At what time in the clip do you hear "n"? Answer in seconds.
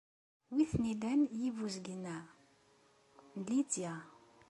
3.37-3.39